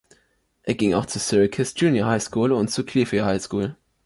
[0.63, 3.75] Er ging auch zur Syracuse Junior High School und zur Clearfield High School.